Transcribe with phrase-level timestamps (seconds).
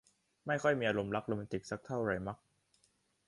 [0.47, 2.37] ไม่ค่อยมีอารมณ์รักโรแมนติกสักเท่าไหร่มัก